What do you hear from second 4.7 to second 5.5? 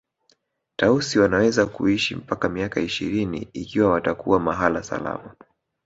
salama